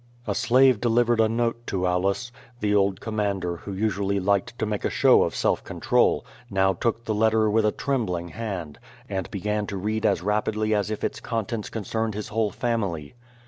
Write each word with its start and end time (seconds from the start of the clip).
A 0.25 0.33
slave 0.33 0.81
delivered 0.81 1.19
a 1.19 1.29
note 1.29 1.67
to 1.67 1.85
Aulus. 1.87 2.31
The 2.59 2.73
old 2.73 2.99
commander, 2.99 3.57
who 3.57 3.71
usually 3.71 4.19
liked 4.19 4.57
to 4.57 4.65
make 4.65 4.83
a 4.83 4.89
show 4.89 5.21
of 5.21 5.35
self 5.35 5.63
control, 5.63 6.25
now 6.49 6.73
took 6.73 7.05
the 7.05 7.13
letter 7.13 7.51
with 7.51 7.67
a 7.67 7.71
trembling 7.71 8.29
hand, 8.29 8.79
and 9.07 9.29
began 9.29 9.67
to 9.67 9.77
read 9.77 10.03
as 10.03 10.23
rapidly 10.23 10.73
as 10.73 10.89
if 10.89 11.03
its 11.03 11.19
contents 11.19 11.69
concerned 11.69 12.15
his 12.15 12.29
whole 12.29 12.49
family. 12.49 13.13